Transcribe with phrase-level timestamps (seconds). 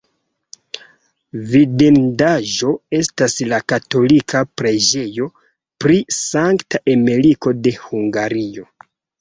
[1.51, 5.29] Vidindaĵo estas la katolika preĝejo
[5.85, 8.71] pri Sankta Emeriko de Hungario.